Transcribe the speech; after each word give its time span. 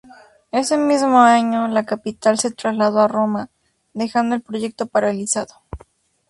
Ese 0.51 0.77
mismo 0.79 1.19
año, 1.19 1.67
la 1.67 1.85
capital 1.85 2.39
se 2.39 2.49
trasladó 2.49 3.01
a 3.01 3.07
Roma, 3.07 3.51
dejando 3.93 4.33
el 4.33 4.41
proyecto 4.41 4.87
paralizado. 4.87 5.53